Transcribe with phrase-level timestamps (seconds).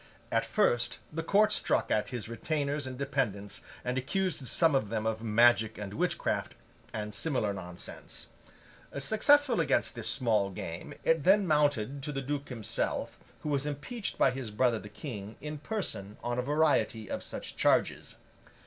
[0.31, 5.05] At first, the Court struck at his retainers and dependents, and accused some of them
[5.05, 6.55] of magic and witchcraft,
[6.91, 8.25] and similar nonsense.
[8.97, 14.17] Successful against this small game, it then mounted to the Duke himself, who was impeached
[14.17, 18.15] by his brother the King, in person, on a variety of such charges.